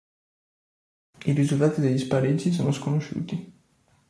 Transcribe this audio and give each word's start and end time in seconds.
I 1.27 1.31
risultati 1.31 1.79
degli 1.79 1.99
spareggi 1.99 2.51
sono 2.51 2.71
sconosciuti 2.71 3.53